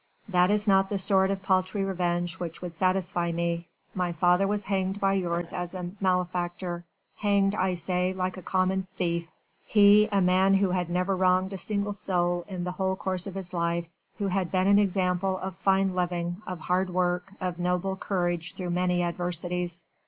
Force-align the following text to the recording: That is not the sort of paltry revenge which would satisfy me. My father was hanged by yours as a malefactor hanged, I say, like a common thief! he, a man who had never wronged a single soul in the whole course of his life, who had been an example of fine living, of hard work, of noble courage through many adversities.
That 0.27 0.49
is 0.49 0.67
not 0.67 0.89
the 0.89 0.97
sort 0.97 1.29
of 1.29 1.43
paltry 1.43 1.83
revenge 1.83 2.39
which 2.39 2.59
would 2.59 2.75
satisfy 2.75 3.31
me. 3.31 3.67
My 3.93 4.11
father 4.11 4.47
was 4.47 4.63
hanged 4.63 4.99
by 4.99 5.13
yours 5.13 5.53
as 5.53 5.75
a 5.75 5.91
malefactor 5.99 6.83
hanged, 7.19 7.53
I 7.53 7.75
say, 7.75 8.11
like 8.11 8.35
a 8.35 8.41
common 8.41 8.87
thief! 8.97 9.27
he, 9.67 10.09
a 10.11 10.19
man 10.19 10.55
who 10.55 10.71
had 10.71 10.89
never 10.89 11.15
wronged 11.15 11.53
a 11.53 11.57
single 11.59 11.93
soul 11.93 12.45
in 12.47 12.63
the 12.63 12.71
whole 12.71 12.95
course 12.95 13.27
of 13.27 13.35
his 13.35 13.53
life, 13.53 13.91
who 14.17 14.25
had 14.29 14.51
been 14.51 14.65
an 14.65 14.79
example 14.79 15.37
of 15.37 15.55
fine 15.57 15.93
living, 15.93 16.41
of 16.47 16.61
hard 16.61 16.89
work, 16.89 17.33
of 17.39 17.59
noble 17.59 17.95
courage 17.95 18.55
through 18.55 18.71
many 18.71 19.03
adversities. 19.03 19.83